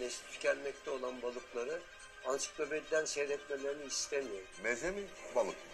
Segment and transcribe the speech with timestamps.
[0.00, 1.80] nesli tükenmekte olan balıkları
[2.26, 4.46] ansiklopediden seyretmelerini istemiyorum.
[4.62, 5.02] Meze mi
[5.34, 5.72] balık mı?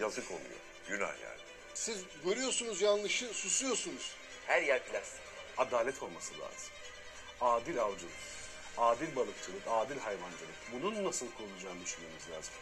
[0.00, 0.60] Yazık oluyor.
[0.88, 1.40] Günah yani.
[1.74, 4.12] Siz görüyorsunuz yanlışı, susuyorsunuz.
[4.46, 5.20] Her yer plastik.
[5.58, 6.70] adalet olması lazım.
[7.40, 8.12] Adil avcılık,
[8.78, 10.56] adil balıkçılık, adil hayvancılık.
[10.72, 12.54] Bunun nasıl kurulacağını düşünmemiz lazım.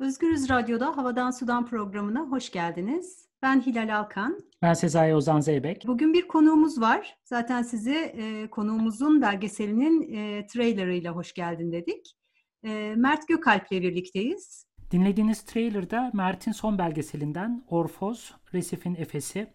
[0.00, 3.28] Özgürüz Radyo'da Havadan Sudan programına hoş geldiniz.
[3.42, 4.40] Ben Hilal Alkan.
[4.62, 5.84] Ben Sezai Ozan Zeybek.
[5.86, 7.18] Bugün bir konuğumuz var.
[7.24, 12.16] Zaten sizi e, konuğumuzun belgeselinin e, trailerıyla hoş geldin dedik.
[12.64, 14.66] E, Mert Gökalp'le birlikteyiz.
[14.90, 19.52] Dinlediğiniz trailerda Mert'in son belgeselinden Orfoz, Resif'in Efesi.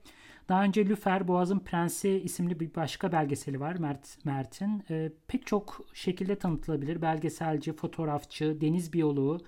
[0.50, 4.84] Daha önce Lüfer, Boğaz'ın Prensi isimli bir başka belgeseli var Mert Mert'in.
[4.90, 7.02] E, pek çok şekilde tanıtılabilir.
[7.02, 9.40] Belgeselci, fotoğrafçı, deniz biyoloğu,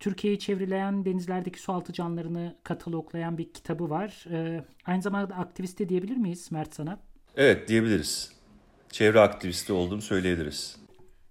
[0.00, 4.24] Türkiye'yi çevrileyen denizlerdeki sualtı canlılarını kataloglayan bir kitabı var.
[4.30, 6.98] Ee, aynı zamanda aktivist de diyebilir miyiz Mert sana?
[7.36, 8.32] Evet diyebiliriz.
[8.88, 10.80] Çevre aktivisti olduğunu söyleyebiliriz.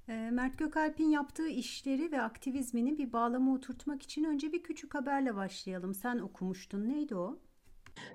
[0.09, 5.35] Ee, Mert Gökalp'in yaptığı işleri ve aktivizmini bir bağlama oturtmak için önce bir küçük haberle
[5.35, 5.93] başlayalım.
[5.93, 6.89] Sen okumuştun.
[6.89, 7.39] Neydi o?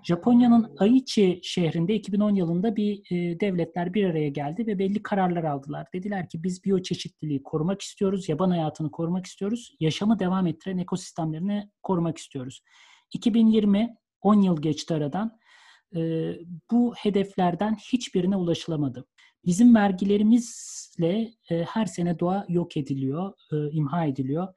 [0.02, 5.86] Japonya'nın Aichi şehrinde 2010 yılında bir e, devletler bir araya geldi ve belli kararlar aldılar.
[5.94, 12.18] Dediler ki biz biyoçeşitliliği korumak istiyoruz, yaban hayatını korumak istiyoruz, yaşamı devam ettiren ekosistemlerini korumak
[12.18, 12.62] istiyoruz.
[13.12, 15.38] 2020 10 yıl geçti aradan.
[15.96, 16.32] E,
[16.70, 19.06] bu hedeflerden hiçbirine ulaşılamadı.
[19.44, 24.48] Bizim vergilerimizle e, her sene doğa yok ediliyor, e, imha ediliyor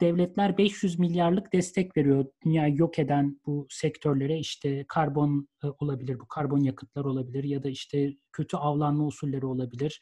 [0.00, 2.24] devletler 500 milyarlık destek veriyor.
[2.44, 7.68] Dünyayı yok eden bu sektörlere işte karbon e, olabilir bu karbon yakıtlar olabilir ya da
[7.68, 10.00] işte kötü avlanma usulleri olabilir.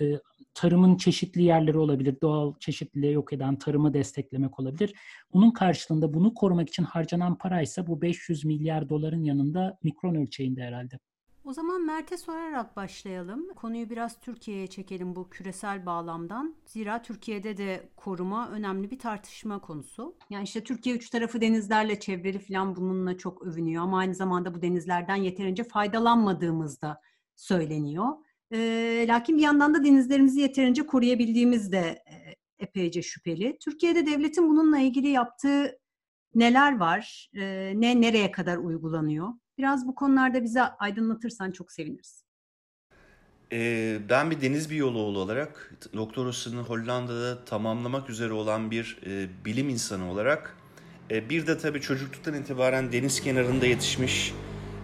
[0.00, 0.04] E,
[0.54, 4.94] tarımın çeşitli yerleri olabilir doğal çeşitliliği yok eden tarımı desteklemek olabilir.
[5.32, 10.62] Bunun karşılığında bunu korumak için harcanan para ise bu 500 milyar doların yanında mikron ölçeğinde
[10.62, 10.98] herhalde.
[11.50, 13.54] O zaman Mert'e sorarak başlayalım.
[13.54, 16.54] Konuyu biraz Türkiye'ye çekelim bu küresel bağlamdan.
[16.66, 20.16] Zira Türkiye'de de koruma önemli bir tartışma konusu.
[20.30, 24.62] Yani işte Türkiye üç tarafı denizlerle çevrili falan bununla çok övünüyor ama aynı zamanda bu
[24.62, 27.00] denizlerden yeterince faydalanmadığımız da
[27.36, 28.08] söyleniyor.
[28.52, 33.58] E, lakin bir yandan da denizlerimizi yeterince koruyabildiğimiz de e, epeyce şüpheli.
[33.60, 35.78] Türkiye'de devletin bununla ilgili yaptığı
[36.34, 37.30] neler var?
[37.34, 39.28] E, ne nereye kadar uygulanıyor?
[39.60, 42.24] Biraz bu konularda bize aydınlatırsan çok seviniriz.
[43.52, 50.10] Ee, ben bir deniz biyoloğu olarak doktorasını Hollanda'da tamamlamak üzere olan bir e, bilim insanı
[50.10, 50.56] olarak
[51.10, 54.34] e, bir de tabii çocukluktan itibaren deniz kenarında yetişmiş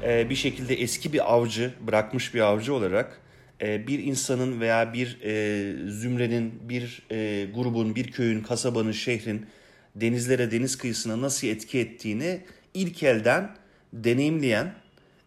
[0.03, 3.21] e, bir şekilde eski bir avcı, bırakmış bir avcı olarak
[3.61, 5.19] bir insanın veya bir
[5.91, 7.07] zümrenin, bir
[7.55, 9.47] grubun, bir köyün, kasabanın, şehrin
[9.95, 12.41] denizlere, deniz kıyısına nasıl etki ettiğini
[12.75, 13.57] ilk elden
[13.93, 14.75] deneyimleyen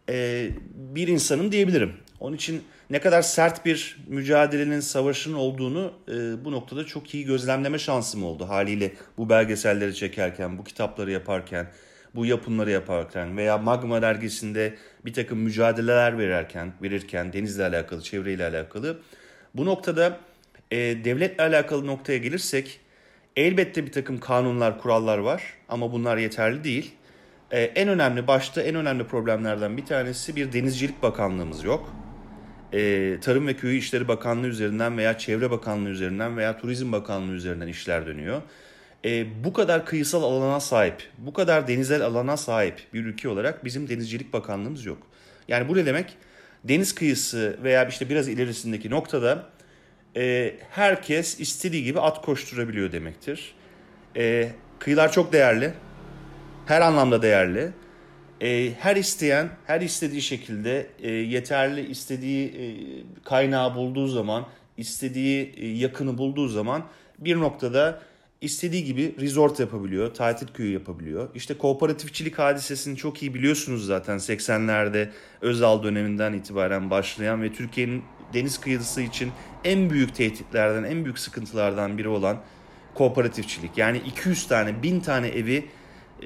[0.09, 1.93] e, bir insanım diyebilirim.
[2.19, 7.79] Onun için ne kadar sert bir mücadelenin, savaşın olduğunu e, bu noktada çok iyi gözlemleme
[7.79, 11.67] şansım oldu haliyle bu belgeselleri çekerken, bu kitapları yaparken,
[12.15, 18.99] bu yapımları yaparken veya Magma dergisinde bir takım mücadeleler verirken, verirken denizle alakalı, çevreyle alakalı.
[19.55, 20.19] Bu noktada
[20.71, 22.79] e, devletle alakalı noktaya gelirsek
[23.35, 26.91] elbette bir takım kanunlar, kurallar var ama bunlar yeterli değil.
[27.51, 31.93] Ee, en önemli başta en önemli problemlerden bir tanesi bir denizcilik bakanlığımız yok.
[32.73, 37.67] Ee, Tarım ve Köyü İşleri Bakanlığı üzerinden veya Çevre Bakanlığı üzerinden veya Turizm Bakanlığı üzerinden
[37.67, 38.41] işler dönüyor.
[39.05, 43.89] Ee, bu kadar kıyısal alana sahip, bu kadar denizel alana sahip bir ülke olarak bizim
[43.89, 44.97] Denizcilik Bakanlığımız yok.
[45.47, 46.17] Yani bu ne demek?
[46.63, 49.49] Deniz kıyısı veya işte biraz ilerisindeki noktada
[50.15, 53.55] e, herkes istediği gibi at koşturabiliyor demektir.
[54.15, 54.49] E,
[54.79, 55.73] kıyılar çok değerli
[56.69, 57.71] her anlamda değerli.
[58.41, 62.63] E, her isteyen, her istediği şekilde e, yeterli istediği e,
[63.23, 64.45] kaynağı bulduğu zaman,
[64.77, 66.83] istediği e, yakını bulduğu zaman
[67.19, 68.01] bir noktada
[68.41, 71.29] istediği gibi resort yapabiliyor, tatil köyü yapabiliyor.
[71.35, 75.09] İşte kooperatifçilik hadisesini çok iyi biliyorsunuz zaten 80'lerde
[75.41, 79.31] Özal döneminden itibaren başlayan ve Türkiye'nin deniz kıyısı için
[79.63, 82.37] en büyük tehditlerden, en büyük sıkıntılardan biri olan
[82.93, 83.77] kooperatifçilik.
[83.77, 85.65] Yani 200 tane, 1000 tane evi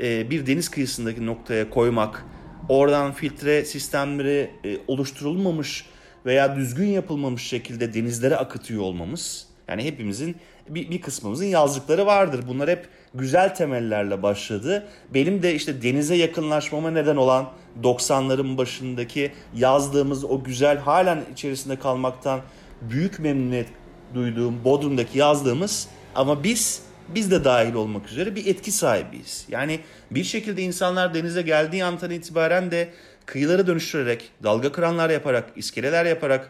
[0.01, 2.25] e, bir deniz kıyısındaki noktaya koymak,
[2.69, 5.85] oradan filtre sistemleri e, oluşturulmamış
[6.25, 9.47] veya düzgün yapılmamış şekilde denizlere akıtıyor olmamız.
[9.67, 10.35] Yani hepimizin
[10.69, 12.43] bir, bir kısmımızın yazdıkları vardır.
[12.47, 14.87] Bunlar hep güzel temellerle başladı.
[15.13, 17.49] Benim de işte denize yakınlaşmama neden olan
[17.83, 22.39] 90'ların başındaki yazdığımız o güzel halen içerisinde kalmaktan
[22.81, 23.67] büyük memnuniyet
[24.13, 29.45] duyduğum Bodrum'daki yazdığımız ama biz biz de dahil olmak üzere bir etki sahibiyiz.
[29.49, 29.79] Yani
[30.11, 32.89] bir şekilde insanlar denize geldiği andan itibaren de
[33.25, 36.49] kıyıları dönüştürerek, dalga kıranlar yaparak, iskeleler yaparak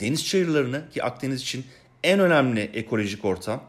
[0.00, 1.64] deniz çayırlarını ki Akdeniz için
[2.04, 3.64] en önemli ekolojik ortam,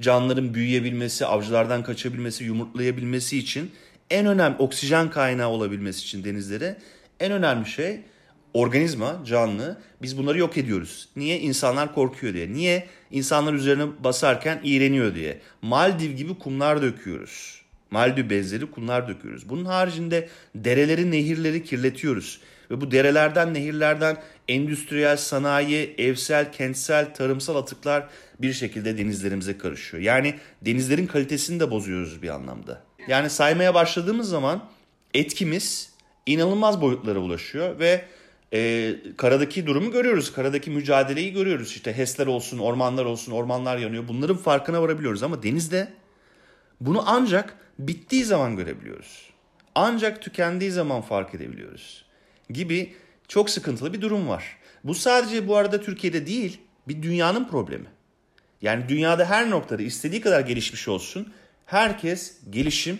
[0.00, 3.72] canlıların büyüyebilmesi, avcılardan kaçabilmesi, yumurtlayabilmesi için
[4.10, 6.76] en önemli oksijen kaynağı olabilmesi için denizlere
[7.20, 8.00] en önemli şey
[8.54, 9.80] organizma, canlı.
[10.02, 11.08] Biz bunları yok ediyoruz.
[11.16, 11.40] Niye?
[11.40, 12.52] İnsanlar korkuyor diye.
[12.52, 12.86] Niye?
[13.10, 15.40] İnsanlar üzerine basarken iğreniyor diye.
[15.62, 17.62] Maldiv gibi kumlar döküyoruz.
[17.90, 19.48] Maldiv benzeri kumlar döküyoruz.
[19.48, 22.40] Bunun haricinde dereleri, nehirleri kirletiyoruz.
[22.70, 24.16] Ve bu derelerden, nehirlerden
[24.48, 28.08] endüstriyel, sanayi, evsel, kentsel, tarımsal atıklar
[28.38, 30.02] bir şekilde denizlerimize karışıyor.
[30.02, 32.82] Yani denizlerin kalitesini de bozuyoruz bir anlamda.
[33.08, 34.68] Yani saymaya başladığımız zaman
[35.14, 35.92] etkimiz
[36.26, 38.04] inanılmaz boyutlara ulaşıyor ve
[38.52, 40.32] e, karadaki durumu görüyoruz.
[40.32, 41.68] Karadaki mücadeleyi görüyoruz.
[41.68, 44.08] İşte HES'ler olsun, ormanlar olsun, ormanlar yanıyor.
[44.08, 45.88] Bunların farkına varabiliyoruz ama denizde
[46.80, 49.30] bunu ancak bittiği zaman görebiliyoruz.
[49.74, 52.04] Ancak tükendiği zaman fark edebiliyoruz.
[52.50, 52.94] Gibi
[53.28, 54.56] çok sıkıntılı bir durum var.
[54.84, 57.86] Bu sadece bu arada Türkiye'de değil, bir dünyanın problemi.
[58.62, 61.32] Yani dünyada her noktada istediği kadar gelişmiş olsun,
[61.66, 62.98] herkes gelişim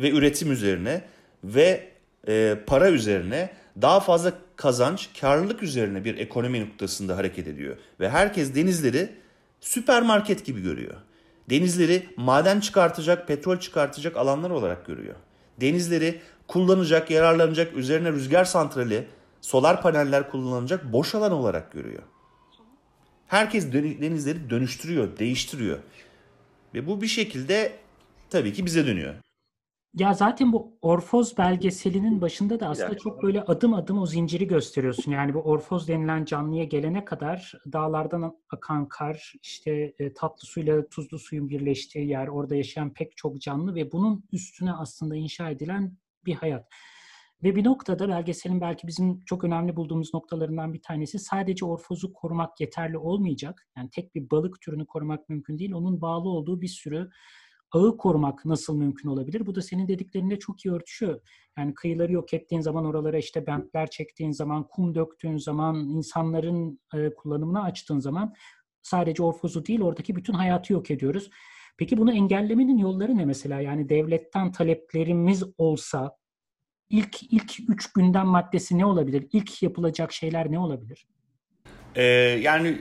[0.00, 1.04] ve üretim üzerine
[1.44, 1.88] ve
[2.28, 3.50] e, para üzerine
[3.82, 7.76] daha fazla kazanç, karlılık üzerine bir ekonomi noktasında hareket ediyor.
[8.00, 9.10] Ve herkes denizleri
[9.60, 10.94] süpermarket gibi görüyor.
[11.50, 15.14] Denizleri maden çıkartacak, petrol çıkartacak alanlar olarak görüyor.
[15.60, 19.06] Denizleri kullanacak, yararlanacak, üzerine rüzgar santrali,
[19.40, 22.02] solar paneller kullanılacak boş alan olarak görüyor.
[23.26, 25.78] Herkes denizleri dönüştürüyor, değiştiriyor.
[26.74, 27.72] Ve bu bir şekilde
[28.30, 29.14] tabii ki bize dönüyor.
[29.98, 35.12] Ya zaten bu Orfoz belgeselinin başında da aslında çok böyle adım adım o zinciri gösteriyorsun.
[35.12, 41.18] Yani bu Orfoz denilen canlıya gelene kadar dağlardan akan kar, işte e, tatlı suyla tuzlu
[41.18, 45.96] suyun birleştiği yer, orada yaşayan pek çok canlı ve bunun üstüne aslında inşa edilen
[46.26, 46.68] bir hayat.
[47.42, 52.60] Ve bir noktada belgeselin belki bizim çok önemli bulduğumuz noktalarından bir tanesi sadece orfozu korumak
[52.60, 53.68] yeterli olmayacak.
[53.76, 55.72] Yani tek bir balık türünü korumak mümkün değil.
[55.72, 57.10] Onun bağlı olduğu bir sürü
[57.72, 59.46] ağı korumak nasıl mümkün olabilir?
[59.46, 61.20] Bu da senin dediklerinde çok iyi örtüşüyor.
[61.58, 67.14] Yani kıyıları yok ettiğin zaman oralara işte bentler çektiğin zaman, kum döktüğün zaman, insanların e,
[67.14, 68.34] kullanımına açtığın zaman
[68.82, 71.30] sadece orfozu değil oradaki bütün hayatı yok ediyoruz.
[71.78, 73.60] Peki bunu engellemenin yolları ne mesela?
[73.60, 76.16] Yani devletten taleplerimiz olsa
[76.90, 79.28] ilk ilk üç gündem maddesi ne olabilir?
[79.32, 81.08] İlk yapılacak şeyler ne olabilir?
[81.98, 82.04] Ee,
[82.42, 82.80] yani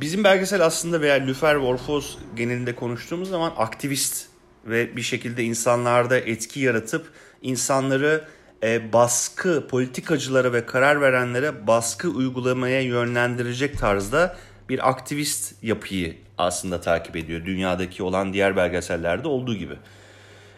[0.00, 4.26] bizim belgesel aslında veya Lüfer Orfoz genelinde konuştuğumuz zaman aktivist
[4.66, 7.12] ve bir şekilde insanlarda etki yaratıp
[7.42, 8.24] insanları
[8.62, 14.36] e, baskı, politikacılara ve karar verenlere baskı uygulamaya yönlendirecek tarzda
[14.68, 17.44] bir aktivist yapıyı aslında takip ediyor.
[17.44, 19.74] Dünyadaki olan diğer belgesellerde olduğu gibi.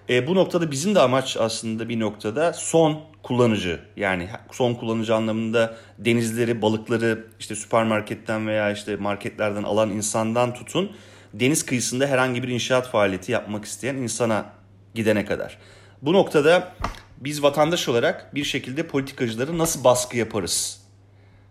[0.08, 5.76] E, bu noktada bizim de amaç aslında bir noktada son kullanıcı yani son kullanıcı anlamında
[5.98, 10.92] denizleri, balıkları işte süpermarketten veya işte marketlerden alan insandan tutun
[11.34, 14.46] deniz kıyısında herhangi bir inşaat faaliyeti yapmak isteyen insana
[14.94, 15.58] gidene kadar.
[16.02, 16.74] Bu noktada
[17.20, 20.84] biz vatandaş olarak bir şekilde politikacıları nasıl baskı yaparız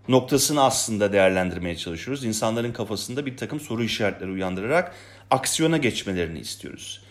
[0.07, 2.25] noktasını aslında değerlendirmeye çalışıyoruz.
[2.25, 4.95] İnsanların kafasında bir takım soru işaretleri uyandırarak
[5.31, 7.02] aksiyona geçmelerini istiyoruz.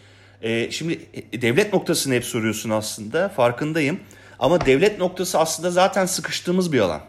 [0.43, 1.01] Ee, şimdi
[1.33, 4.01] e, devlet noktasını hep soruyorsun aslında farkındayım.
[4.39, 7.01] Ama devlet noktası aslında zaten sıkıştığımız bir alan.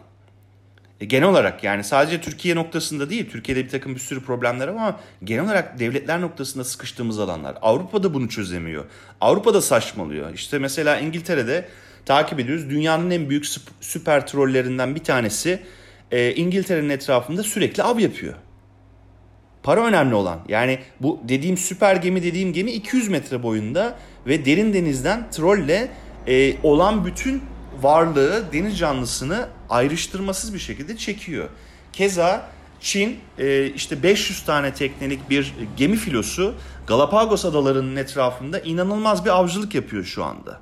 [1.00, 4.72] E, genel olarak yani sadece Türkiye noktasında değil, Türkiye'de bir takım bir sürü problemler var
[4.72, 7.56] ama genel olarak devletler noktasında sıkıştığımız alanlar.
[7.62, 8.84] Avrupa'da bunu çözemiyor.
[9.20, 10.34] Avrupa'da saçmalıyor.
[10.34, 11.68] İşte mesela İngiltere'de
[12.06, 12.70] takip ediyoruz.
[12.70, 13.46] Dünyanın en büyük
[13.80, 15.62] süper trollerinden bir tanesi
[16.10, 18.34] e, İngiltere'nin etrafında sürekli av yapıyor.
[19.64, 20.40] Para önemli olan.
[20.48, 25.88] Yani bu dediğim süper gemi dediğim gemi 200 metre boyunda ve derin denizden trolle
[26.26, 27.42] e, olan bütün
[27.82, 31.48] varlığı deniz canlısını ayrıştırmasız bir şekilde çekiyor.
[31.92, 36.54] Keza Çin e, işte 500 tane teknelik bir gemi filosu
[36.86, 40.60] Galapagos adalarının etrafında inanılmaz bir avcılık yapıyor şu anda.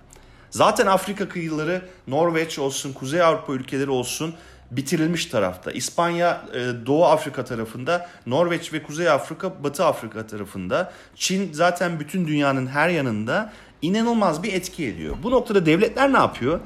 [0.51, 4.35] Zaten Afrika kıyıları Norveç olsun, Kuzey Avrupa ülkeleri olsun
[4.77, 5.73] bitirilmiş tarafta.
[5.73, 10.93] İspanya e, Doğu Afrika tarafında, Norveç ve Kuzey Afrika Batı Afrika tarafında.
[11.15, 13.53] Çin zaten bütün dünyanın her yanında
[13.83, 15.17] inanılmaz bir etki ediyor.
[15.23, 16.61] Bu noktada devletler ne yapıyor?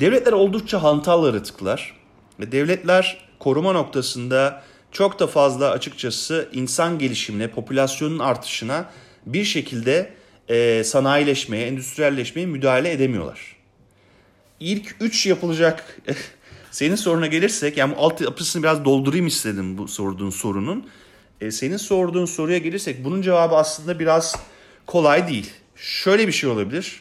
[0.00, 1.96] Devletler oldukça hantal yaratıklar.
[2.40, 4.62] Devletler koruma noktasında
[4.92, 8.90] çok da fazla açıkçası insan gelişimine, popülasyonun artışına
[9.26, 10.12] bir şekilde
[10.48, 13.56] e, sanayileşmeye, endüstriyelleşmeye müdahale edemiyorlar.
[14.60, 16.00] İlk üç yapılacak
[16.76, 20.86] senin soruna gelirsek yani altyapısını biraz doldurayım istedim bu sorduğun sorunun.
[21.40, 24.36] e, senin sorduğun soruya gelirsek bunun cevabı aslında biraz
[24.86, 25.50] kolay değil.
[25.76, 27.00] Şöyle bir şey olabilir.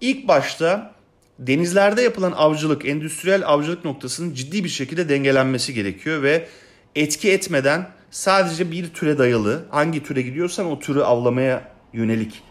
[0.00, 0.94] İlk başta
[1.38, 6.48] denizlerde yapılan avcılık, endüstriyel avcılık noktasının ciddi bir şekilde dengelenmesi gerekiyor ve
[6.94, 12.42] etki etmeden sadece bir türe dayalı, hangi türe gidiyorsan o türü avlamaya yönelik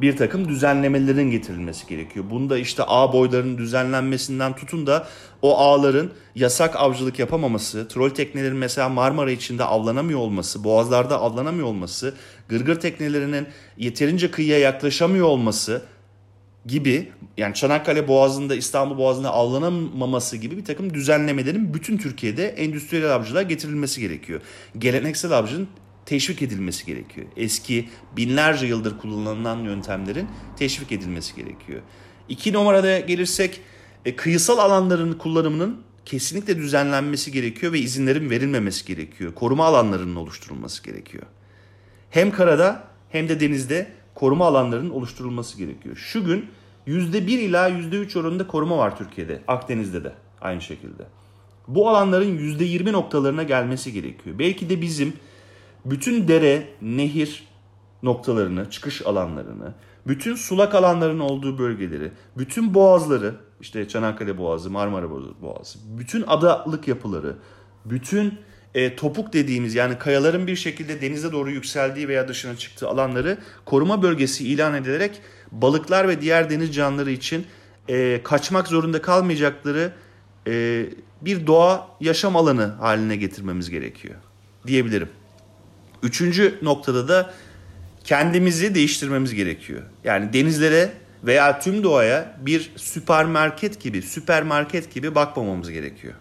[0.00, 2.24] bir takım düzenlemelerin getirilmesi gerekiyor.
[2.30, 5.06] Bunda işte ağ boylarının düzenlenmesinden tutun da
[5.42, 12.14] o ağların yasak avcılık yapamaması, troll teknelerin mesela Marmara içinde avlanamıyor olması, boğazlarda avlanamıyor olması,
[12.48, 15.82] gırgır teknelerinin yeterince kıyıya yaklaşamıyor olması
[16.66, 23.42] gibi yani Çanakkale Boğazı'nda İstanbul Boğazı'nda avlanamaması gibi bir takım düzenlemelerin bütün Türkiye'de endüstriyel avcılığa
[23.42, 24.40] getirilmesi gerekiyor.
[24.78, 25.68] Geleneksel avcının
[26.10, 27.26] teşvik edilmesi gerekiyor.
[27.36, 31.80] Eski binlerce yıldır kullanılan yöntemlerin teşvik edilmesi gerekiyor.
[32.28, 33.60] İki numarada gelirsek
[34.04, 39.34] e, kıyısal alanların kullanımının kesinlikle düzenlenmesi gerekiyor ve izinlerin verilmemesi gerekiyor.
[39.34, 41.22] Koruma alanlarının oluşturulması gerekiyor.
[42.10, 45.96] Hem karada hem de denizde koruma alanlarının oluşturulması gerekiyor.
[45.96, 46.46] Şu gün
[46.86, 49.42] %1 ila %3 oranında koruma var Türkiye'de.
[49.48, 51.02] Akdeniz'de de aynı şekilde.
[51.68, 54.38] Bu alanların %20 noktalarına gelmesi gerekiyor.
[54.38, 55.12] Belki de bizim
[55.84, 57.48] bütün dere, nehir
[58.02, 59.74] noktalarını, çıkış alanlarını,
[60.06, 65.10] bütün sulak alanların olduğu bölgeleri, bütün boğazları, işte Çanakkale Boğazı, Marmara
[65.42, 67.36] Boğazı, bütün adalık yapıları,
[67.84, 68.38] bütün
[68.74, 74.02] e, topuk dediğimiz yani kayaların bir şekilde denize doğru yükseldiği veya dışına çıktığı alanları koruma
[74.02, 75.20] bölgesi ilan edilerek
[75.52, 77.46] balıklar ve diğer deniz canlıları için
[77.88, 79.92] e, kaçmak zorunda kalmayacakları
[80.46, 80.86] e,
[81.20, 84.14] bir doğa yaşam alanı haline getirmemiz gerekiyor
[84.66, 85.08] diyebilirim.
[86.02, 87.30] Üçüncü noktada da
[88.04, 89.82] kendimizi değiştirmemiz gerekiyor.
[90.04, 90.92] Yani denizlere
[91.24, 96.14] veya tüm doğaya bir süpermarket gibi, süpermarket gibi bakmamamız gerekiyor.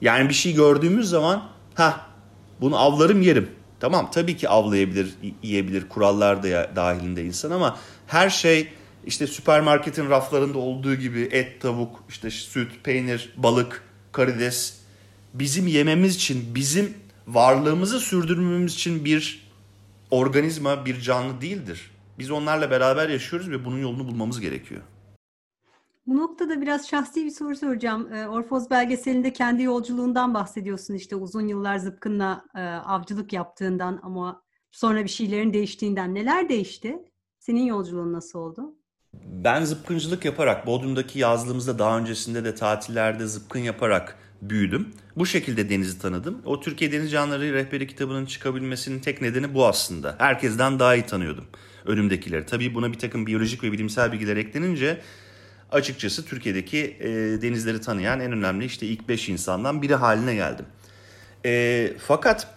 [0.00, 2.06] Yani bir şey gördüğümüz zaman ha
[2.60, 3.50] bunu avlarım yerim.
[3.80, 8.68] Tamam tabii ki avlayabilir, yiyebilir kurallar da dahilinde insan ama her şey
[9.06, 14.74] işte süpermarketin raflarında olduğu gibi et, tavuk, işte süt, peynir, balık, karides
[15.34, 16.94] bizim yememiz için, bizim
[17.26, 19.52] varlığımızı sürdürmemiz için bir
[20.10, 21.90] organizma, bir canlı değildir.
[22.18, 24.82] Biz onlarla beraber yaşıyoruz ve bunun yolunu bulmamız gerekiyor.
[26.06, 28.08] Bu noktada biraz şahsi bir soru soracağım.
[28.28, 32.44] Orfoz belgeselinde kendi yolculuğundan bahsediyorsun işte uzun yıllar zıpkınla
[32.86, 36.14] avcılık yaptığından ama sonra bir şeylerin değiştiğinden.
[36.14, 36.98] Neler değişti?
[37.38, 38.74] Senin yolculuğun nasıl oldu?
[39.14, 44.92] Ben zıpkıncılık yaparak, Bodrum'daki yazlığımızda daha öncesinde de tatillerde zıpkın yaparak büyüdüm.
[45.16, 46.42] Bu şekilde denizi tanıdım.
[46.44, 50.14] O Türkiye Deniz Canlıları rehberi kitabının çıkabilmesinin tek nedeni bu aslında.
[50.18, 51.44] Herkesten daha iyi tanıyordum
[51.86, 52.46] önümdekileri.
[52.46, 55.00] Tabii buna bir takım biyolojik ve bilimsel bilgiler eklenince
[55.72, 57.08] açıkçası Türkiye'deki e,
[57.42, 60.66] denizleri tanıyan en önemli işte ilk 5 insandan biri haline geldim.
[61.44, 62.48] E, fakat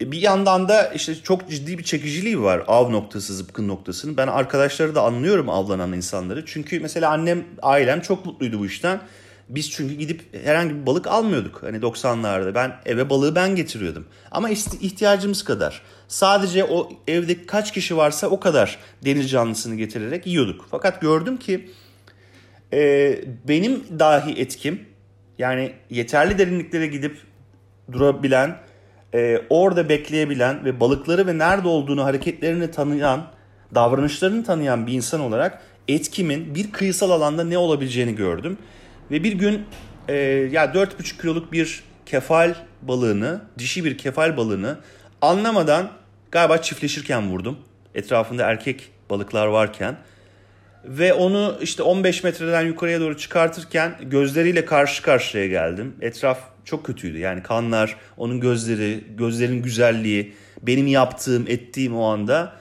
[0.00, 4.16] bir yandan da işte çok ciddi bir çekiciliği var av noktası, zıpkın noktasının.
[4.16, 6.46] Ben arkadaşları da anlıyorum avlanan insanları.
[6.46, 9.00] Çünkü mesela annem, ailem çok mutluydu bu işten.
[9.48, 11.62] Biz çünkü gidip herhangi bir balık almıyorduk.
[11.62, 14.06] Hani 90'larda ben eve balığı ben getiriyordum.
[14.30, 15.82] Ama ihtiyacımız kadar.
[16.08, 20.66] Sadece o evde kaç kişi varsa o kadar deniz canlısını getirerek yiyorduk.
[20.70, 21.70] Fakat gördüm ki
[22.72, 23.14] e,
[23.48, 24.80] benim dahi etkim
[25.38, 27.16] yani yeterli derinliklere gidip
[27.92, 28.56] durabilen,
[29.14, 33.26] e, orada bekleyebilen ve balıkları ve nerede olduğunu hareketlerini tanıyan,
[33.74, 38.58] davranışlarını tanıyan bir insan olarak etkimin bir kıyısal alanda ne olabileceğini gördüm.
[39.10, 39.64] Ve bir gün
[40.08, 40.14] e,
[40.52, 44.78] ya 4,5 kiloluk bir kefal balığını, dişi bir kefal balığını
[45.22, 45.90] anlamadan
[46.30, 47.58] galiba çiftleşirken vurdum.
[47.94, 49.96] Etrafında erkek balıklar varken.
[50.84, 55.94] Ve onu işte 15 metreden yukarıya doğru çıkartırken gözleriyle karşı karşıya geldim.
[56.00, 57.18] Etraf çok kötüydü.
[57.18, 62.52] Yani kanlar, onun gözleri, gözlerin güzelliği, benim yaptığım, ettiğim o anda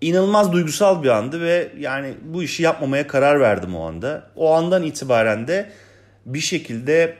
[0.00, 4.30] inanılmaz duygusal bir andı ve yani bu işi yapmamaya karar verdim o anda.
[4.36, 5.70] O andan itibaren de
[6.26, 7.16] bir şekilde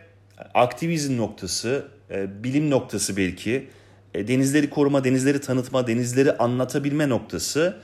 [0.54, 3.68] aktivizm noktası, e, bilim noktası belki,
[4.14, 7.76] e, denizleri koruma, denizleri tanıtma, denizleri anlatabilme noktası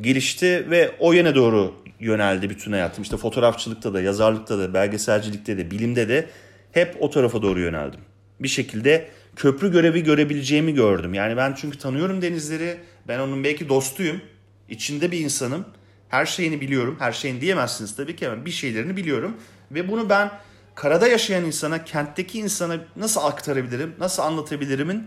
[0.00, 3.02] gelişti ve o yöne doğru yöneldi bütün hayatım.
[3.02, 6.26] İşte fotoğrafçılıkta da, yazarlıkta da, belgeselcilikte de, bilimde de
[6.72, 8.00] hep o tarafa doğru yöneldim.
[8.40, 11.14] Bir şekilde köprü görevi görebileceğimi gördüm.
[11.14, 12.76] Yani ben çünkü tanıyorum denizleri.
[13.08, 14.20] Ben onun belki dostuyum.
[14.68, 15.64] İçinde bir insanım.
[16.08, 16.96] Her şeyini biliyorum.
[16.98, 19.36] Her şeyini diyemezsiniz tabii ki ama bir şeylerini biliyorum.
[19.70, 20.30] Ve bunu ben
[20.74, 25.02] karada yaşayan insana, kentteki insana nasıl aktarabilirim, nasıl anlatabilirimin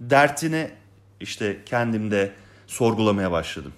[0.00, 0.70] dertini
[1.20, 2.32] işte kendimde
[2.66, 3.72] sorgulamaya başladım.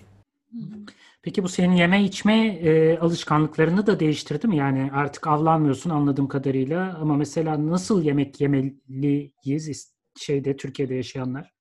[1.23, 4.56] Peki bu senin yeme içme e, alışkanlıklarını da değiştirdi mi?
[4.56, 11.55] Yani artık avlanmıyorsun anladığım kadarıyla ama mesela nasıl yemek yemeliyiz şeyde Türkiye'de yaşayanlar?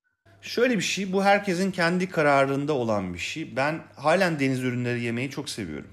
[0.45, 3.55] Şöyle bir şey, bu herkesin kendi kararında olan bir şey.
[3.55, 5.87] Ben halen deniz ürünleri yemeyi çok seviyorum.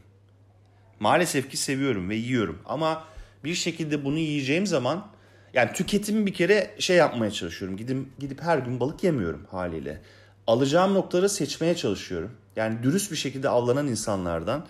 [1.01, 2.59] Maalesef ki seviyorum ve yiyorum.
[2.67, 3.05] Ama
[3.45, 5.07] bir şekilde bunu yiyeceğim zaman
[5.55, 7.77] yani tüketimi bir kere şey yapmaya çalışıyorum.
[7.77, 10.03] Gidip, gidip her gün balık yemiyorum haliyle.
[10.47, 12.31] Alacağım noktaları seçmeye çalışıyorum.
[12.57, 14.67] Yani dürüst bir şekilde avlanan insanlardan,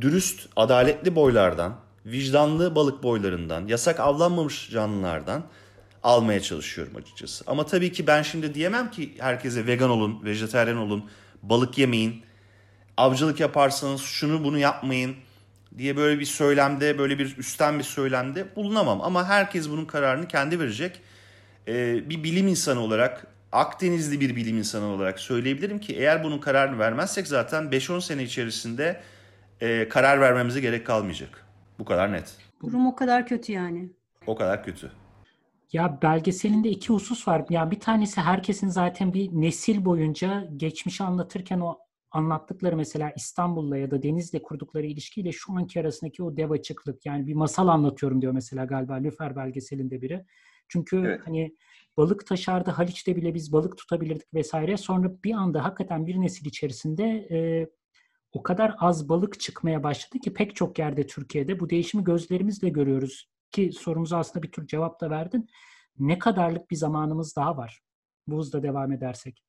[0.00, 5.44] dürüst, adaletli boylardan, vicdanlı balık boylarından, yasak avlanmamış canlılardan
[6.04, 7.44] almaya çalışıyorum açıkçası.
[7.46, 11.10] Ama tabii ki ben şimdi diyemem ki herkese vegan olun, vejetaryen olun,
[11.42, 12.22] balık yemeyin,
[12.96, 15.16] avcılık yaparsanız şunu bunu yapmayın
[15.78, 19.00] diye böyle bir söylemde, böyle bir üstten bir söylemde bulunamam.
[19.02, 21.00] Ama herkes bunun kararını kendi verecek.
[21.68, 26.78] Ee, bir bilim insanı olarak, Akdenizli bir bilim insanı olarak söyleyebilirim ki eğer bunun kararını
[26.78, 29.00] vermezsek zaten 5-10 sene içerisinde
[29.60, 31.44] e, karar vermemize gerek kalmayacak.
[31.78, 32.36] Bu kadar net.
[32.62, 33.90] Durum o kadar kötü yani.
[34.26, 34.90] O kadar kötü.
[35.74, 37.44] Ya belgeselinde iki husus var.
[37.50, 41.78] Ya bir tanesi herkesin zaten bir nesil boyunca geçmişi anlatırken o
[42.10, 47.06] anlattıkları mesela İstanbul'la ya da Deniz'le kurdukları ilişkiyle şu anki arasındaki o dev açıklık.
[47.06, 50.24] Yani bir masal anlatıyorum diyor mesela galiba Lüfer belgeselinde biri.
[50.68, 51.20] Çünkü Evet.
[51.24, 51.56] hani
[51.96, 54.76] balık taşardı Haliç'te bile biz balık tutabilirdik vesaire.
[54.76, 57.68] Sonra bir anda hakikaten bir nesil içerisinde e,
[58.32, 63.33] o kadar az balık çıkmaya başladı ki pek çok yerde Türkiye'de bu değişimi gözlerimizle görüyoruz.
[63.54, 65.50] Ki sorumuza aslında bir tür cevap da verdin.
[65.98, 67.80] Ne kadarlık bir zamanımız daha var
[68.26, 69.42] bu hızla devam edersek?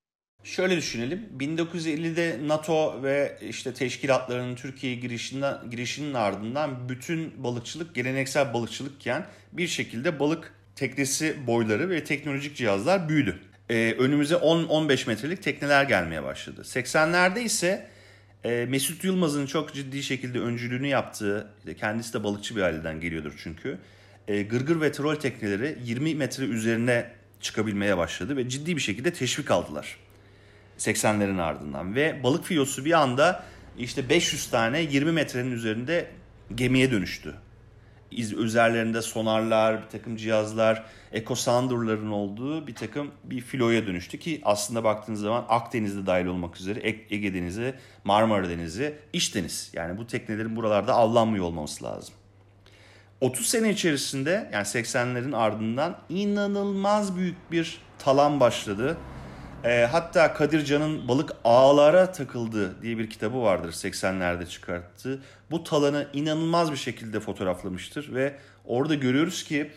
[0.43, 1.29] Şöyle düşünelim.
[1.39, 10.19] 1950'de NATO ve işte teşkilatlarının Türkiye'ye girişinden, girişinin ardından bütün balıkçılık geleneksel balıkçılıkken bir şekilde
[10.19, 13.41] balık teknesi boyları ve teknolojik cihazlar büyüdü.
[13.69, 16.61] Ee, önümüze 10-15 metrelik tekneler gelmeye başladı.
[16.61, 17.94] 80'lerde ise
[18.69, 21.47] Mesut Yılmaz'ın çok ciddi şekilde öncülüğünü yaptığı,
[21.79, 23.77] kendisi de balıkçı bir aileden geliyordur çünkü.
[24.27, 27.11] e, gırgır ve troll tekneleri 20 metre üzerine
[27.41, 29.97] çıkabilmeye başladı ve ciddi bir şekilde teşvik aldılar.
[30.77, 33.43] 80'lerin ardından ve balık filosu bir anda
[33.77, 36.07] işte 500 tane 20 metrenin üzerinde
[36.55, 37.35] gemiye dönüştü.
[38.11, 44.83] İz, üzerlerinde sonarlar, bir takım cihazlar, ekosandurların olduğu bir takım bir filoya dönüştü ki aslında
[44.83, 49.71] baktığınız zaman Akdeniz'de dahil olmak üzere Ege Denizi, Marmara Denizi, İç Deniz.
[49.73, 52.15] Yani bu teknelerin buralarda avlanmıyor olması lazım.
[53.21, 58.97] 30 sene içerisinde yani 80'lerin ardından inanılmaz büyük bir talan başladı.
[59.65, 65.21] E, hatta Kadir Can'ın Balık Ağlara Takıldı diye bir kitabı vardır 80'lerde çıkarttığı.
[65.51, 69.71] Bu talanı inanılmaz bir şekilde fotoğraflamıştır ve orada görüyoruz ki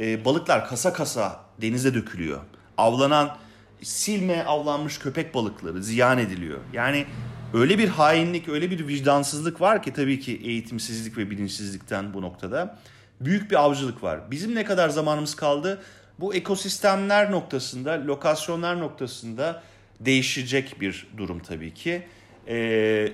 [0.00, 2.40] e, balıklar kasa kasa denize dökülüyor.
[2.78, 3.36] Avlanan
[3.82, 6.58] silme avlanmış köpek balıkları ziyan ediliyor.
[6.72, 7.06] Yani
[7.54, 12.78] öyle bir hainlik, öyle bir vicdansızlık var ki tabii ki eğitimsizlik ve bilinçsizlikten bu noktada.
[13.20, 14.30] Büyük bir avcılık var.
[14.30, 15.82] Bizim ne kadar zamanımız kaldı?
[16.20, 19.62] Bu ekosistemler noktasında, lokasyonlar noktasında
[20.00, 22.02] değişecek bir durum tabii ki.
[22.48, 23.12] Ee,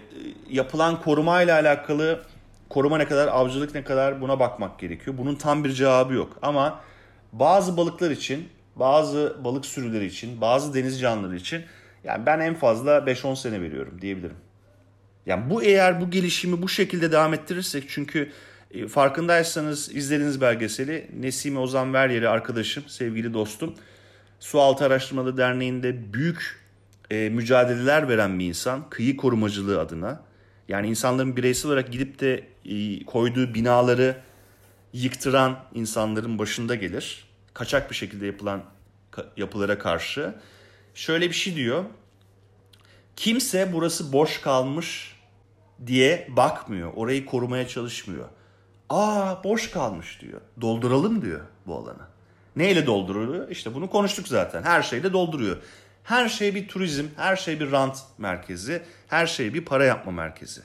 [0.50, 2.20] yapılan koruma ile alakalı
[2.68, 5.18] koruma ne kadar, avcılık ne kadar buna bakmak gerekiyor.
[5.18, 6.38] Bunun tam bir cevabı yok.
[6.42, 6.80] Ama
[7.32, 11.62] bazı balıklar için, bazı balık sürüleri için, bazı deniz canlıları için
[12.04, 14.36] yani ben en fazla 5-10 sene veriyorum diyebilirim.
[15.26, 18.30] Yani bu eğer bu gelişimi bu şekilde devam ettirirsek çünkü e,
[18.88, 23.74] farkındaysanız izlediğiniz belgeseli Nesime Ozan Veryeri arkadaşım, sevgili dostum.
[24.40, 26.60] Sualtı Araştırmaları Derneği'nde büyük
[27.10, 28.90] e, mücadeleler veren bir insan.
[28.90, 30.22] Kıyı korumacılığı adına.
[30.68, 34.16] Yani insanların bireysel olarak gidip de e, koyduğu binaları
[34.92, 37.24] yıktıran insanların başında gelir.
[37.54, 38.62] Kaçak bir şekilde yapılan
[39.36, 40.34] yapılara karşı.
[40.94, 41.84] Şöyle bir şey diyor.
[43.16, 45.16] Kimse burası boş kalmış
[45.86, 46.92] diye bakmıyor.
[46.96, 48.28] Orayı korumaya çalışmıyor.
[48.90, 50.40] Aa boş kalmış diyor.
[50.60, 52.06] Dolduralım diyor bu alanı.
[52.56, 53.48] Neyle dolduruyor?
[53.48, 54.62] İşte bunu konuştuk zaten.
[54.62, 55.56] Her şeyle dolduruyor.
[56.04, 60.60] Her şey bir turizm, her şey bir rant merkezi, her şey bir para yapma merkezi.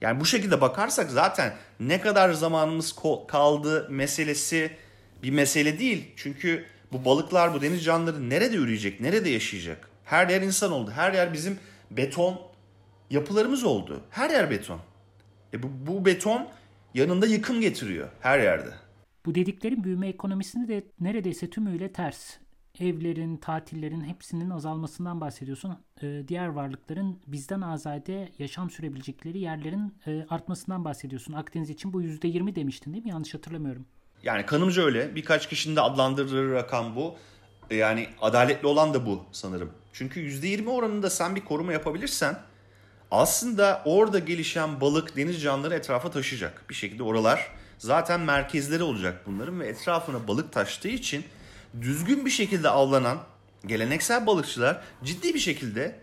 [0.00, 2.94] Yani bu şekilde bakarsak zaten ne kadar zamanımız
[3.28, 4.76] kaldı meselesi
[5.22, 6.12] bir mesele değil.
[6.16, 9.88] Çünkü bu balıklar, bu deniz canlıları nerede üreyecek, nerede yaşayacak?
[10.04, 10.90] Her yer insan oldu.
[10.90, 11.58] Her yer bizim
[11.90, 12.40] beton
[13.10, 14.00] yapılarımız oldu.
[14.10, 14.80] Her yer beton.
[15.54, 16.48] E bu, bu beton
[16.94, 18.70] yanında yıkım getiriyor her yerde.
[19.26, 22.36] Bu dediklerin büyüme ekonomisini de neredeyse tümüyle ters.
[22.80, 25.76] Evlerin, tatillerin hepsinin azalmasından bahsediyorsun.
[26.02, 31.32] Ee, diğer varlıkların bizden azade yaşam sürebilecekleri yerlerin e, artmasından bahsediyorsun.
[31.32, 33.10] Akdeniz için bu %20 demiştin değil mi?
[33.10, 33.86] Yanlış hatırlamıyorum.
[34.22, 35.14] Yani kanımca öyle.
[35.14, 37.14] Birkaç kişinin de adlandırdığı rakam bu.
[37.70, 39.70] E, Yani adaletli olan da bu sanırım.
[39.92, 42.36] Çünkü %20 oranında sen bir koruma yapabilirsen
[43.14, 46.64] aslında orada gelişen balık, deniz canlıları etrafa taşıyacak.
[46.70, 51.24] Bir şekilde oralar zaten merkezleri olacak bunların ve etrafına balık taştığı için
[51.80, 53.18] düzgün bir şekilde avlanan
[53.66, 56.00] geleneksel balıkçılar ciddi bir şekilde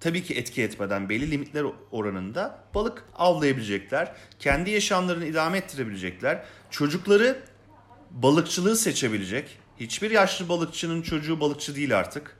[0.00, 4.12] tabii ki etki etmeden belli limitler oranında balık avlayabilecekler.
[4.38, 6.44] Kendi yaşamlarını idame ettirebilecekler.
[6.70, 7.42] Çocukları
[8.10, 9.58] balıkçılığı seçebilecek.
[9.80, 12.36] Hiçbir yaşlı balıkçının çocuğu balıkçı değil artık.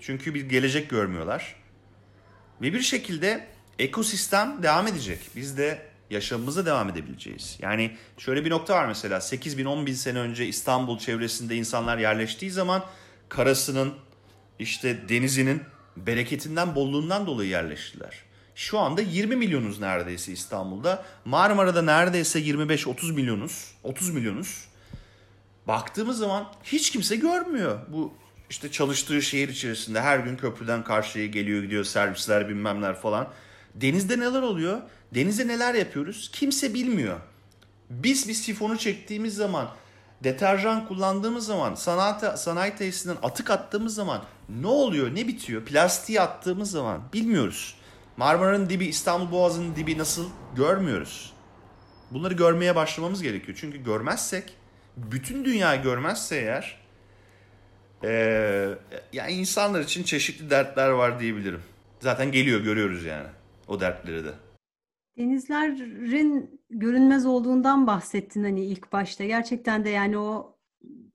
[0.00, 1.56] Çünkü bir gelecek görmüyorlar.
[2.62, 3.46] Ve bir şekilde
[3.80, 5.18] ekosistem devam edecek.
[5.36, 7.58] Biz de yaşamımıza devam edebileceğiz.
[7.62, 11.98] Yani şöyle bir nokta var mesela 8 bin 10 bin sene önce İstanbul çevresinde insanlar
[11.98, 12.84] yerleştiği zaman
[13.28, 13.94] karasının
[14.58, 15.62] işte denizinin
[15.96, 18.14] bereketinden bolluğundan dolayı yerleştiler.
[18.54, 21.04] Şu anda 20 milyonuz neredeyse İstanbul'da.
[21.24, 23.74] Marmara'da neredeyse 25-30 milyonuz.
[23.82, 24.64] 30 milyonuz.
[25.68, 27.78] Baktığımız zaman hiç kimse görmüyor.
[27.88, 28.14] Bu
[28.50, 33.28] işte çalıştığı şehir içerisinde her gün köprüden karşıya geliyor gidiyor servisler bilmemler falan.
[33.74, 34.80] Denizde neler oluyor?
[35.14, 36.30] Denizde neler yapıyoruz?
[36.32, 37.20] Kimse bilmiyor.
[37.90, 39.70] Biz bir sifonu çektiğimiz zaman,
[40.24, 45.64] deterjan kullandığımız zaman, sanayi, sanayi tesisinden atık attığımız zaman ne oluyor, ne bitiyor?
[45.64, 47.74] Plastiği attığımız zaman bilmiyoruz.
[48.16, 51.32] Marmara'nın dibi, İstanbul Boğazı'nın dibi nasıl görmüyoruz.
[52.10, 53.58] Bunları görmeye başlamamız gerekiyor.
[53.60, 54.54] Çünkü görmezsek,
[54.96, 56.80] bütün dünya görmezse eğer,
[58.04, 58.68] ee,
[59.12, 61.62] yani insanlar için çeşitli dertler var diyebilirim.
[62.00, 63.26] Zaten geliyor, görüyoruz yani
[63.70, 64.34] o dertleri de.
[65.18, 69.24] Denizlerin görünmez olduğundan bahsettin hani ilk başta.
[69.24, 70.58] Gerçekten de yani o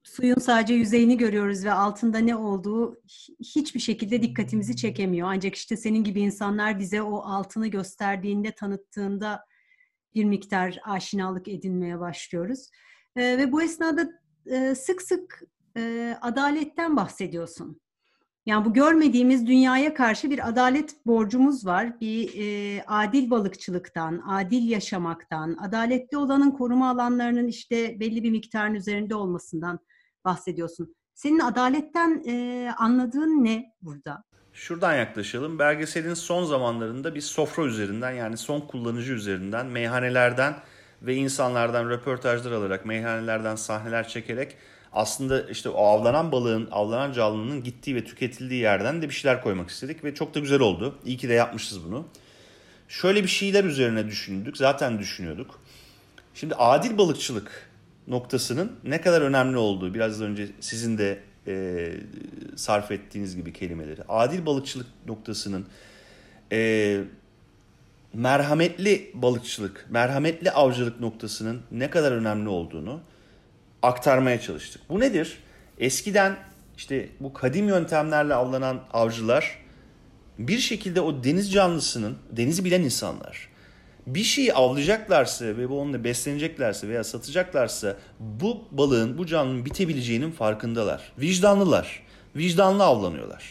[0.04, 3.02] suyun sadece yüzeyini görüyoruz ve altında ne olduğu
[3.40, 5.28] hiçbir şekilde dikkatimizi çekemiyor.
[5.32, 9.46] Ancak işte senin gibi insanlar bize o altını gösterdiğinde, tanıttığında
[10.16, 12.70] bir miktar aşinalık edinmeye başlıyoruz.
[13.16, 14.10] Ee, ve bu esnada
[14.46, 15.44] e, sık sık
[15.78, 17.82] e, adaletten bahsediyorsun.
[18.46, 22.00] Yani bu görmediğimiz dünyaya karşı bir adalet borcumuz var.
[22.02, 29.16] Bir e, adil balıkçılıktan, adil yaşamaktan, adaletli olanın koruma alanlarının işte belli bir miktarın üzerinde
[29.16, 29.80] olmasından
[30.26, 30.96] bahsediyorsun.
[31.14, 34.24] Senin adaletten e, anladığın ne burada?
[34.54, 35.60] Şuradan yaklaşalım.
[35.60, 40.56] Belgeselin son zamanlarında bir sofra üzerinden yani son kullanıcı üzerinden meyhanelerden
[41.02, 44.58] ve insanlardan röportajlar alarak meyhanelerden sahneler çekerek
[44.96, 49.70] aslında işte o avlanan balığın, avlanan canlının gittiği ve tüketildiği yerden de bir şeyler koymak
[49.70, 50.96] istedik ve çok da güzel oldu.
[51.06, 52.06] İyi ki de yapmışız bunu.
[52.88, 55.60] Şöyle bir şeyler üzerine düşündük, zaten düşünüyorduk.
[56.34, 57.70] Şimdi adil balıkçılık
[58.08, 61.94] noktasının ne kadar önemli olduğu biraz önce sizin de e,
[62.56, 64.02] sarf ettiğiniz gibi kelimeleri.
[64.10, 65.66] Adil balıkçılık noktasının
[66.52, 67.02] e,
[68.14, 73.02] merhametli balıkçılık, merhametli avcılık noktasının ne kadar önemli olduğunu
[73.86, 74.82] aktarmaya çalıştık.
[74.90, 75.40] Bu nedir?
[75.78, 76.38] Eskiden
[76.78, 79.60] işte bu kadim yöntemlerle avlanan avcılar
[80.40, 83.56] bir şekilde o deniz canlısının, denizi bilen insanlar
[84.08, 91.12] bir şeyi avlayacaklarsa ve bu onunla besleneceklerse veya satacaklarsa bu balığın, bu canlının bitebileceğinin farkındalar.
[91.20, 92.04] Vicdanlılar.
[92.36, 93.44] Vicdanlı avlanıyorlar.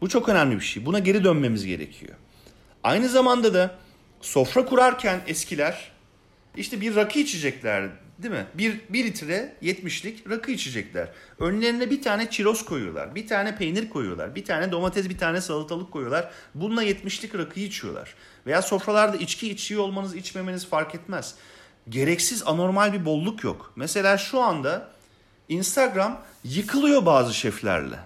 [0.00, 0.86] Bu çok önemli bir şey.
[0.86, 2.14] Buna geri dönmemiz gerekiyor.
[2.82, 3.74] Aynı zamanda da
[4.20, 5.92] sofra kurarken eskiler
[6.56, 8.46] işte bir rakı içecekler değil mi?
[8.54, 11.08] Bir, bir litre 70'lik rakı içecekler.
[11.38, 13.14] Önlerine bir tane çiroz koyuyorlar.
[13.14, 14.34] Bir tane peynir koyuyorlar.
[14.34, 16.30] Bir tane domates, bir tane salatalık koyuyorlar.
[16.54, 18.14] Bununla 70'lik rakıyı içiyorlar.
[18.46, 21.34] Veya sofralarda içki içiyor olmanız, içmemeniz fark etmez.
[21.88, 23.72] Gereksiz anormal bir bolluk yok.
[23.76, 24.90] Mesela şu anda
[25.48, 27.98] Instagram yıkılıyor bazı şeflerle.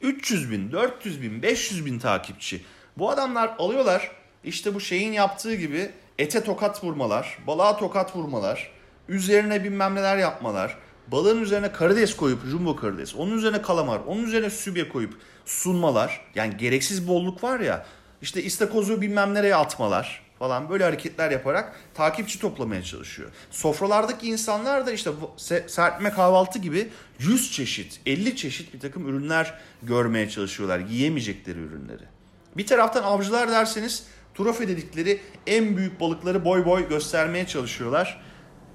[0.00, 2.64] 300 bin, 400 bin, 500 bin takipçi.
[2.98, 4.10] Bu adamlar alıyorlar
[4.44, 8.73] işte bu şeyin yaptığı gibi ete tokat vurmalar, balığa tokat vurmalar,
[9.08, 14.50] üzerine bilmem neler yapmalar, balığın üzerine karides koyup jumbo karides, onun üzerine kalamar, onun üzerine
[14.50, 15.14] sübye koyup
[15.44, 16.20] sunmalar.
[16.34, 17.86] Yani gereksiz bolluk var ya
[18.22, 23.30] işte istakozu bilmem nereye atmalar falan böyle hareketler yaparak takipçi toplamaya çalışıyor.
[23.50, 25.10] Sofralardaki insanlar da işte
[25.66, 26.88] serpme kahvaltı gibi
[27.18, 30.78] 100 çeşit, 50 çeşit bir takım ürünler görmeye çalışıyorlar.
[30.78, 32.02] Yiyemeyecekleri ürünleri.
[32.56, 38.20] Bir taraftan avcılar derseniz trofe dedikleri en büyük balıkları boy boy göstermeye çalışıyorlar.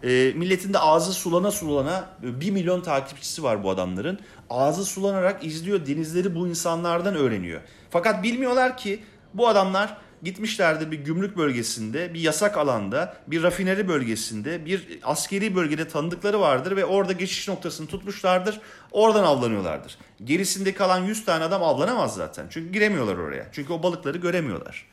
[0.04, 4.20] E, milletin de ağzı sulana sulana 1 milyon takipçisi var bu adamların.
[4.50, 7.62] Ağzı sulanarak izliyor denizleri bu insanlardan öğreniyor.
[7.90, 14.66] Fakat bilmiyorlar ki bu adamlar gitmişlerdi bir gümrük bölgesinde, bir yasak alanda, bir rafineri bölgesinde,
[14.66, 18.62] bir askeri bölgede tanıdıkları vardır ve orada geçiş noktasını tutmuşlardır.
[18.92, 19.98] Oradan avlanıyorlardır.
[20.24, 22.48] Gerisinde kalan 100 tane adam avlanamaz zaten.
[22.50, 23.48] Çünkü giremiyorlar oraya.
[23.52, 24.86] Çünkü o balıkları göremiyorlar.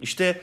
[0.00, 0.40] İşte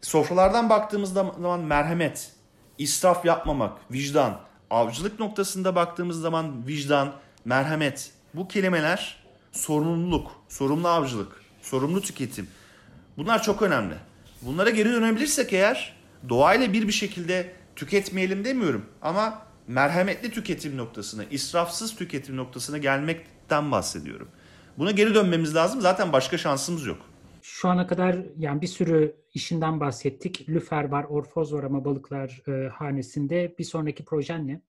[0.00, 2.30] sofralardan baktığımız zaman merhamet,
[2.78, 7.12] israf yapmamak, vicdan, avcılık noktasında baktığımız zaman vicdan,
[7.44, 12.48] merhamet bu kelimeler sorumluluk, sorumlu avcılık, sorumlu tüketim.
[13.16, 13.94] Bunlar çok önemli.
[14.42, 15.96] Bunlara geri dönebilirsek eğer
[16.28, 24.28] doğayla bir bir şekilde tüketmeyelim demiyorum ama merhametli tüketim noktasına, israfsız tüketim noktasına gelmekten bahsediyorum.
[24.78, 25.80] Buna geri dönmemiz lazım.
[25.80, 26.98] Zaten başka şansımız yok.
[27.64, 30.48] Şu ana kadar yani bir sürü işinden bahsettik.
[30.48, 33.54] Lüfer var, Orfoz var ama balıklar e, hanesinde.
[33.58, 34.60] Bir sonraki projen ne?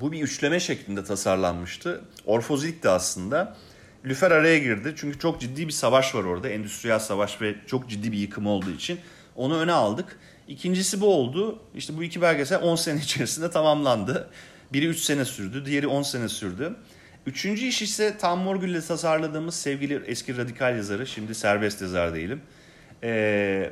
[0.00, 2.04] Bu bir üçleme şeklinde tasarlanmıştı.
[2.26, 3.56] Orfozilik de aslında.
[4.04, 6.48] Lüfer araya girdi çünkü çok ciddi bir savaş var orada.
[6.48, 8.98] Endüstriyel savaş ve çok ciddi bir yıkım olduğu için.
[9.36, 10.18] Onu öne aldık.
[10.48, 11.58] İkincisi bu oldu.
[11.74, 14.30] İşte bu iki belgesel 10 sene içerisinde tamamlandı.
[14.72, 16.76] Biri 3 sene sürdü, diğeri 10 sene sürdü.
[17.28, 22.40] Üçüncü iş ise Tam Morgül ile tasarladığımız sevgili eski radikal yazarı, şimdi serbest yazar değilim.
[23.02, 23.70] Ee,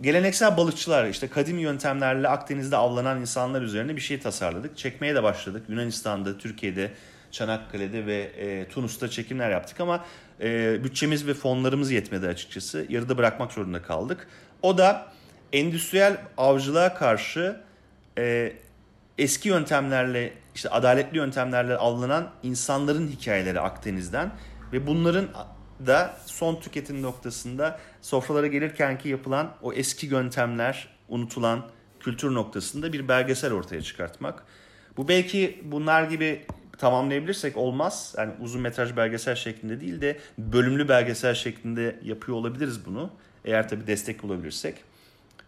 [0.00, 4.76] geleneksel balıkçılar, işte kadim yöntemlerle Akdeniz'de avlanan insanlar üzerine bir şey tasarladık.
[4.76, 5.64] Çekmeye de başladık.
[5.68, 6.90] Yunanistan'da, Türkiye'de,
[7.30, 10.04] Çanakkale'de ve e, Tunus'ta çekimler yaptık ama
[10.40, 12.86] e, bütçemiz ve fonlarımız yetmedi açıkçası.
[12.88, 14.28] Yarıda bırakmak zorunda kaldık.
[14.62, 15.12] O da
[15.52, 17.60] endüstriyel avcılığa karşı
[18.18, 18.52] e,
[19.18, 24.32] eski yöntemlerle işte adaletli yöntemlerle avlanan insanların hikayeleri Akdeniz'den
[24.72, 25.28] ve bunların
[25.86, 31.66] da son tüketim noktasında sofralara gelirkenki yapılan o eski yöntemler unutulan
[32.00, 34.44] kültür noktasında bir belgesel ortaya çıkartmak.
[34.96, 36.46] Bu belki bunlar gibi
[36.78, 38.14] tamamlayabilirsek olmaz.
[38.18, 43.10] Yani uzun metraj belgesel şeklinde değil de bölümlü belgesel şeklinde yapıyor olabiliriz bunu.
[43.44, 44.76] Eğer tabii destek bulabilirsek.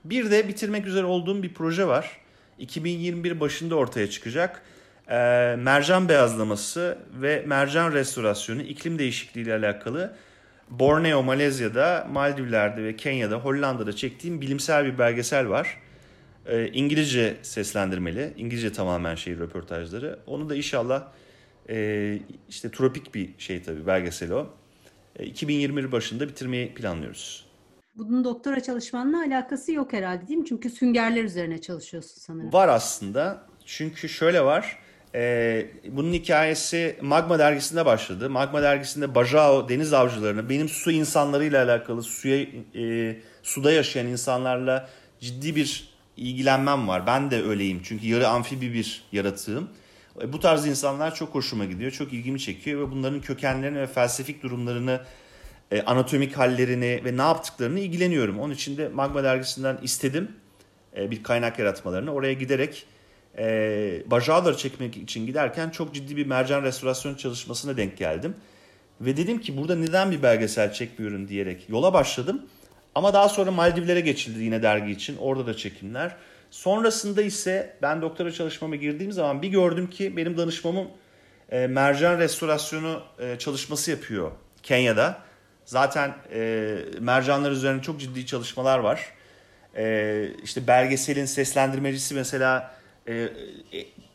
[0.04, 2.23] Bir de bitirmek üzere olduğum bir proje var.
[2.58, 4.62] 2021 başında ortaya çıkacak.
[5.08, 5.14] Ee,
[5.58, 10.16] mercan beyazlaması ve mercan restorasyonu iklim değişikliği ile alakalı
[10.70, 15.78] Borneo, Malezya'da, Maldivler'de ve Kenya'da, Hollanda'da çektiğim bilimsel bir belgesel var.
[16.46, 18.32] Ee, İngilizce seslendirmeli.
[18.36, 20.18] İngilizce tamamen şey röportajları.
[20.26, 21.04] Onu da inşallah
[21.68, 24.50] e, işte tropik bir şey tabii belgesel o.
[25.18, 27.46] E, 2021 başında bitirmeyi planlıyoruz.
[27.96, 30.46] Bunun doktora çalışmanla alakası yok herhalde değil mi?
[30.46, 32.52] Çünkü süngerler üzerine çalışıyorsun sanırım.
[32.52, 33.42] Var aslında.
[33.64, 34.78] Çünkü şöyle var.
[35.14, 38.30] E, bunun hikayesi Magma dergisinde başladı.
[38.30, 44.88] Magma dergisinde Bajao deniz avcılarını, benim su insanlarıyla alakalı suya e, suda yaşayan insanlarla
[45.20, 47.06] ciddi bir ilgilenmem var.
[47.06, 49.68] Ben de öyleyim çünkü yarı amfibi bir yaratığım.
[50.20, 54.42] E, bu tarz insanlar çok hoşuma gidiyor, çok ilgimi çekiyor ve bunların kökenlerini ve felsefik
[54.42, 55.00] durumlarını,
[55.70, 58.40] e, anatomik hallerini ve ne yaptıklarını ilgileniyorum.
[58.40, 60.32] Onun için de Magma dergisinden istedim
[60.96, 62.12] e, bir kaynak yaratmalarını.
[62.12, 62.86] Oraya giderek
[63.38, 68.34] e, bacaları çekmek için giderken çok ciddi bir mercan restorasyon çalışmasına denk geldim.
[69.00, 72.42] Ve dedim ki burada neden bir belgesel çekmiyorum diyerek yola başladım.
[72.94, 75.16] Ama daha sonra Maldivlere geçildi yine dergi için.
[75.16, 76.16] Orada da çekimler.
[76.50, 80.88] Sonrasında ise ben doktora çalışmama girdiğim zaman bir gördüm ki benim danışmamım
[81.50, 84.30] e, mercan restorasyonu e, çalışması yapıyor
[84.62, 85.18] Kenya'da.
[85.66, 89.12] Zaten e, mercanlar üzerine çok ciddi çalışmalar var.
[89.76, 92.74] E, işte belgeselin seslendirmecisi mesela
[93.06, 93.30] e, e,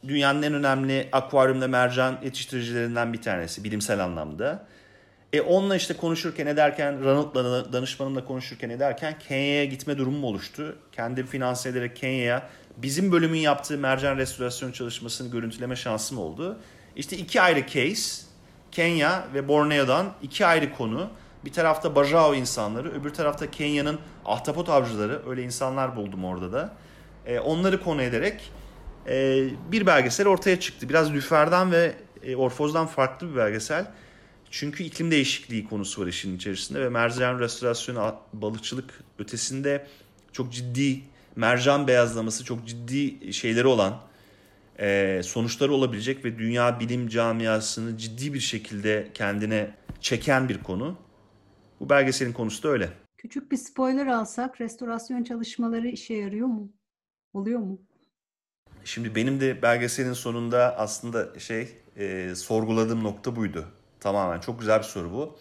[0.08, 4.66] dünyanın en önemli akvaryumda mercan yetiştiricilerinden bir tanesi bilimsel anlamda.
[5.34, 10.76] E onunla işte konuşurken ederken, Ranult'la danışmanımla konuşurken ederken Kenya'ya gitme durumum oluştu.
[10.92, 16.60] Kendim finanse ederek Kenya'ya bizim bölümün yaptığı mercan restorasyon çalışmasını görüntüleme şansım oldu.
[16.96, 18.26] İşte iki ayrı case,
[18.72, 21.10] Kenya ve Borneo'dan iki ayrı konu.
[21.46, 25.30] Bir tarafta Bajau insanları, öbür tarafta Kenya'nın ahtapot avcıları.
[25.30, 26.74] Öyle insanlar buldum orada da.
[27.26, 28.52] E, onları konu ederek
[29.08, 30.90] e, bir belgesel ortaya çıktı.
[30.90, 33.92] Biraz Lüfer'den ve e, Orfoz'dan farklı bir belgesel.
[34.52, 39.88] Çünkü iklim değişikliği konusu var işin içerisinde ve mercan restorasyonu balıkçılık ötesinde
[40.32, 41.02] çok ciddi
[41.36, 44.02] mercan beyazlaması çok ciddi şeyleri olan
[44.80, 49.72] e, sonuçları olabilecek ve dünya bilim camiasını ciddi bir şekilde kendine
[50.02, 50.98] çeken bir konu.
[51.80, 52.90] Bu belgeselin konusu da öyle.
[53.18, 56.72] Küçük bir spoiler alsak restorasyon çalışmaları işe yarıyor mu?
[57.34, 57.82] Oluyor mu?
[58.86, 63.66] Şimdi benim de belgeselin sonunda aslında şey e, sorguladığım nokta buydu.
[64.00, 65.38] Tamamen çok güzel bir soru bu.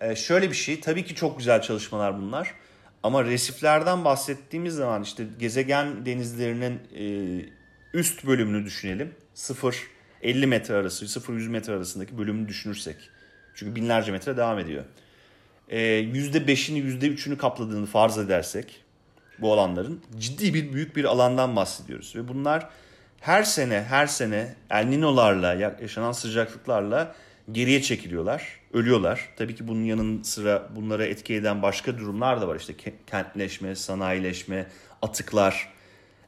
[0.00, 2.54] E, şöyle bir şey tabii ki çok güzel çalışmalar bunlar.
[3.02, 7.04] Ama resiflerden bahsettiğimiz zaman işte gezegen denizlerinin e,
[7.94, 9.14] üst bölümünü düşünelim.
[9.34, 12.96] 0-50 metre arası, 0-100 metre arasındaki bölümünü düşünürsek.
[13.54, 14.84] Çünkü binlerce metre devam ediyor.
[15.68, 18.84] E, %5'ini %3'ünü kapladığını farz edersek
[19.38, 22.16] bu alanların ciddi bir büyük bir alandan bahsediyoruz.
[22.16, 22.68] Ve bunlar
[23.20, 27.14] her sene her sene El Nino'larla yaşanan sıcaklıklarla
[27.52, 29.28] geriye çekiliyorlar, ölüyorlar.
[29.36, 32.56] Tabii ki bunun yanın sıra bunlara etki eden başka durumlar da var.
[32.56, 32.74] İşte
[33.06, 34.66] kentleşme, sanayileşme,
[35.02, 35.68] atıklar,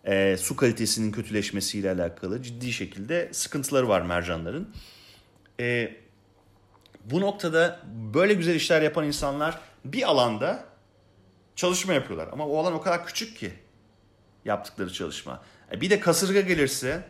[0.05, 4.68] e, su kalitesinin kötüleşmesiyle alakalı ciddi şekilde sıkıntıları var mercanların.
[5.61, 5.96] E,
[7.04, 7.80] bu noktada
[8.14, 10.64] böyle güzel işler yapan insanlar bir alanda
[11.56, 12.28] çalışma yapıyorlar.
[12.32, 13.52] Ama o alan o kadar küçük ki
[14.44, 15.42] yaptıkları çalışma.
[15.72, 17.02] E, bir de kasırga gelirse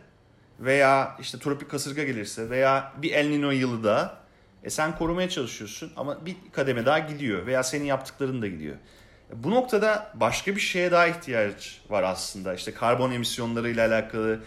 [0.59, 4.21] veya işte tropik kasırga gelirse veya bir El Nino yılı da
[4.63, 8.75] e sen korumaya çalışıyorsun ama bir kademe daha gidiyor veya senin yaptıkların da gidiyor.
[9.33, 12.53] E Bu noktada başka bir şeye daha ihtiyaç var aslında.
[12.53, 14.39] İşte karbon emisyonlarıyla alakalı,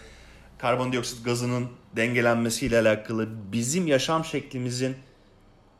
[0.57, 4.95] karbondioksit gazının dengelenmesiyle alakalı, bizim yaşam şeklimizin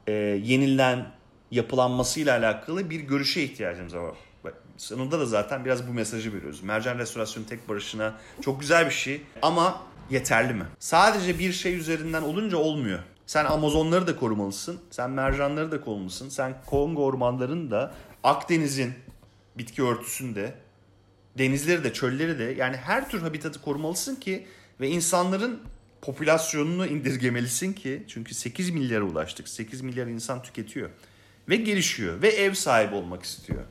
[0.07, 0.11] e,
[0.43, 1.05] yenilen
[1.51, 4.15] yapılanmasıyla alakalı bir görüşe ihtiyacımız var.
[4.77, 6.63] Sonunda da zaten biraz bu mesajı veriyoruz.
[6.63, 10.65] Mercan restorasyonu tek başına çok güzel bir şey ama yeterli mi?
[10.79, 12.99] Sadece bir şey üzerinden olunca olmuyor.
[13.25, 14.79] Sen Amazonları da korumalısın.
[14.91, 16.29] Sen mercanları da korumalısın.
[16.29, 18.93] Sen Kongo ormanlarını da Akdeniz'in
[19.57, 20.53] bitki örtüsünde
[21.37, 24.47] denizleri de çölleri de yani her tür habitatı korumalısın ki
[24.79, 25.61] ve insanların
[26.05, 29.47] popülasyonunu indirgemelisin ki çünkü 8 milyara ulaştık.
[29.47, 30.89] 8 milyar insan tüketiyor
[31.49, 33.63] ve gelişiyor ve ev sahibi olmak istiyor.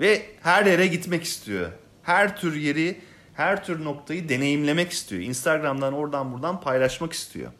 [0.00, 1.72] Ve her yere gitmek istiyor.
[2.02, 3.00] Her tür yeri,
[3.34, 5.22] her tür noktayı deneyimlemek istiyor.
[5.22, 7.52] Instagram'dan oradan buradan paylaşmak istiyor.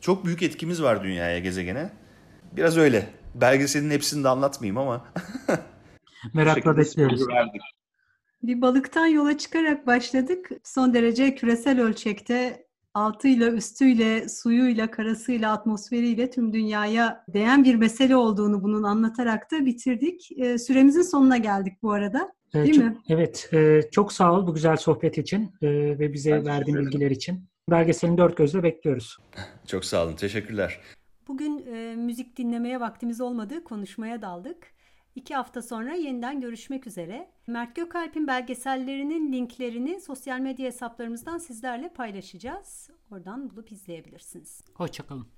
[0.00, 1.90] Çok büyük etkimiz var dünyaya, gezegene.
[2.52, 3.10] Biraz öyle.
[3.34, 5.04] Belgeselin hepsini de anlatmayayım ama
[6.34, 7.26] Merakla bekliyoruz.
[8.44, 10.50] Bir balıktan yola çıkarak başladık.
[10.64, 18.62] Son derece küresel ölçekte altıyla, üstüyle, suyuyla, karasıyla, atmosferiyle tüm dünyaya değen bir mesele olduğunu
[18.62, 20.28] bunun anlatarak da bitirdik.
[20.36, 22.32] Ee, Süremizin sonuna geldik bu arada.
[22.54, 22.96] Ee, Değil çok- mi?
[23.08, 23.48] Evet.
[23.52, 27.44] e, çok sağ ol bu güzel sohbet için e, ve bize Ben verdiğin bilgiler için.
[27.70, 29.18] Belgeselin dört gözle bekliyoruz.
[29.66, 30.16] çok sağ olun.
[30.16, 30.80] Teşekkürler.
[31.28, 34.73] Bugün e, müzik dinlemeye vaktimiz olmadı, konuşmaya daldık.
[35.14, 37.30] İki hafta sonra yeniden görüşmek üzere.
[37.46, 42.90] Mert Gökalp'in belgesellerinin linklerini sosyal medya hesaplarımızdan sizlerle paylaşacağız.
[43.10, 44.64] Oradan bulup izleyebilirsiniz.
[44.74, 45.26] Hoşçakalın.